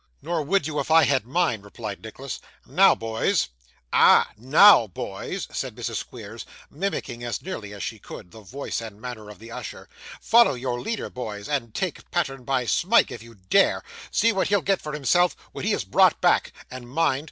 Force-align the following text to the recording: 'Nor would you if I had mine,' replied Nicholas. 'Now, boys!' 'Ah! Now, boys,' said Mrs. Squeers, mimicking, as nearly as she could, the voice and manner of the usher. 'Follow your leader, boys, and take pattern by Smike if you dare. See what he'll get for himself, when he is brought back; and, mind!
'Nor 0.19 0.41
would 0.41 0.65
you 0.65 0.79
if 0.79 0.89
I 0.89 1.03
had 1.03 1.27
mine,' 1.27 1.61
replied 1.61 2.01
Nicholas. 2.01 2.39
'Now, 2.65 2.95
boys!' 2.95 3.49
'Ah! 3.93 4.31
Now, 4.35 4.87
boys,' 4.87 5.47
said 5.51 5.75
Mrs. 5.75 5.97
Squeers, 5.97 6.43
mimicking, 6.71 7.23
as 7.23 7.39
nearly 7.43 7.71
as 7.71 7.83
she 7.83 7.99
could, 7.99 8.31
the 8.31 8.41
voice 8.41 8.81
and 8.81 8.99
manner 8.99 9.29
of 9.29 9.37
the 9.37 9.51
usher. 9.51 9.87
'Follow 10.19 10.55
your 10.55 10.81
leader, 10.81 11.11
boys, 11.11 11.47
and 11.47 11.75
take 11.75 12.09
pattern 12.09 12.43
by 12.43 12.65
Smike 12.65 13.11
if 13.11 13.21
you 13.21 13.35
dare. 13.35 13.83
See 14.09 14.31
what 14.33 14.47
he'll 14.47 14.63
get 14.63 14.81
for 14.81 14.93
himself, 14.93 15.35
when 15.51 15.65
he 15.65 15.71
is 15.71 15.83
brought 15.83 16.19
back; 16.19 16.51
and, 16.71 16.89
mind! 16.89 17.19